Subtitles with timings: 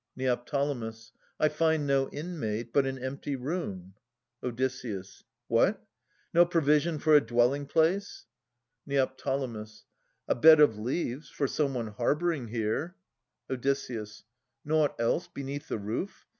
[0.15, 0.43] Neo.
[1.39, 3.93] I find no inmate, but an empty room.
[4.41, 4.59] Od.
[5.47, 5.85] What?
[6.33, 8.25] no provision for a dwelling place?
[8.87, 9.05] Neo.
[10.27, 12.95] a bed of leaves for some one harbouring here.
[13.47, 13.63] Od.
[14.65, 16.25] Nought else beneath the roof?